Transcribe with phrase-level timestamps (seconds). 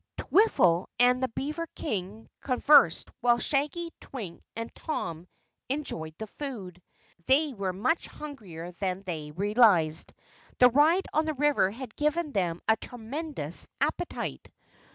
[0.17, 5.27] Twiffle and the beaver King conversed while Shaggy, Twink, and Tom
[5.69, 6.81] enjoyed the food.
[7.27, 10.15] They were much hungrier than they realized;
[10.57, 14.49] the ride on the river had given them a tremendous appetite.